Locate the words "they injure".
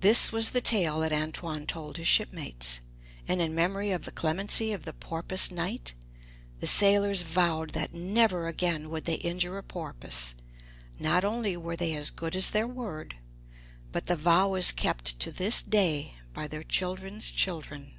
9.04-9.58